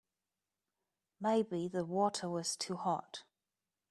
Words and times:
Maybe 1.19 1.67
the 1.67 1.85
water 1.85 2.27
was 2.27 2.55
too 2.57 2.75
hot. 2.75 3.23